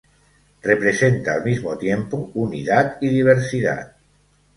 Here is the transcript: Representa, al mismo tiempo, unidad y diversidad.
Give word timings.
Representa, 0.63 1.35
al 1.35 1.43
mismo 1.43 1.77
tiempo, 1.77 2.31
unidad 2.33 2.97
y 3.01 3.09
diversidad. 3.09 3.93